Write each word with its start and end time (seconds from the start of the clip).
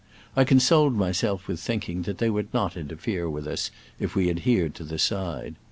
I 0.35 0.45
consoled 0.45 0.95
myself 0.95 1.47
with 1.47 1.59
thinking 1.59 2.01
that 2.09 2.17
they 2.17 2.31
would 2.31 2.51
not 2.55 2.75
interfere 2.75 3.29
with 3.29 3.45
us 3.45 3.69
if 3.99 4.15
we 4.15 4.31
adhered 4.31 4.73
to 4.73 4.83
the 4.83 4.97
side. 4.97 5.57